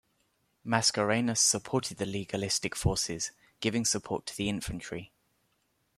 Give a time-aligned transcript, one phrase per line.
[0.65, 5.11] Mascarenhas supported the legalistic forces, giving support to the Infantry.